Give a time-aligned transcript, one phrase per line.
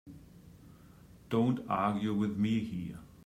[1.29, 2.97] Don't argue with me here.